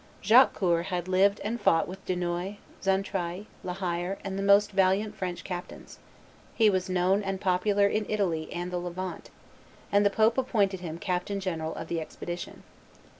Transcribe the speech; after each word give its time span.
Jacques 0.23 0.53
Coeur 0.55 0.81
had 0.81 1.07
lived 1.07 1.39
and 1.43 1.61
fought 1.61 1.87
with 1.87 2.03
Dunois, 2.07 2.57
Xaintrailles, 2.81 3.45
La 3.63 3.73
Hire, 3.73 4.17
and 4.23 4.35
the 4.35 4.41
most 4.41 4.71
valiant 4.71 5.13
French 5.15 5.43
captains; 5.43 5.99
he 6.55 6.71
was 6.71 6.89
known 6.89 7.21
and 7.21 7.39
popular 7.39 7.85
in 7.85 8.07
Italy 8.09 8.51
and 8.51 8.71
the 8.71 8.79
Levant; 8.79 9.29
and 9.91 10.03
the 10.03 10.09
pope 10.09 10.39
appointed 10.39 10.79
him 10.79 10.97
captain 10.97 11.39
general 11.39 11.75
of 11.75 11.87
the 11.87 12.01
expedition. 12.01 12.63